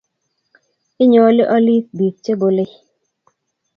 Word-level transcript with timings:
inyooli 1.03 1.43
olik 1.55 1.85
biik 1.97 2.15
chebolei 2.23 2.73